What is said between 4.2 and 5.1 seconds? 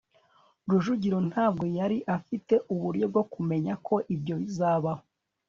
bizabaho